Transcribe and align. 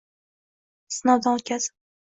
sinovdan 0.97 1.39
o’tkazib 1.41 1.81